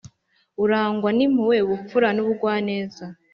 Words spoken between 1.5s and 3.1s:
ubupfura n’ubugwa neza